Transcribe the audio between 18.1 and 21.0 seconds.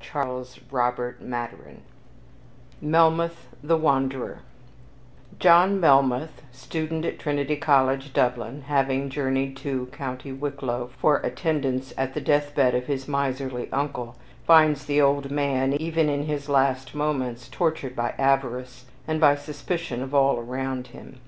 avarice, and by suspicion of all around